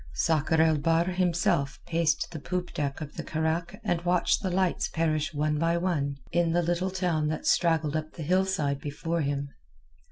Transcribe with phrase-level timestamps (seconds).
[0.15, 4.87] Sakr el Bahr himself paced the poop deck of the carack and watched the lights
[4.87, 9.49] perish one by one in the little town that straggled up the hillside before him.